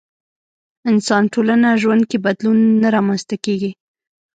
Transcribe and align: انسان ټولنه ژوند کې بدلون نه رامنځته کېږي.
انسان 0.91 1.23
ټولنه 1.33 1.69
ژوند 1.81 2.03
کې 2.09 2.17
بدلون 2.25 2.57
نه 2.81 2.89
رامنځته 2.95 3.35
کېږي. 3.45 3.71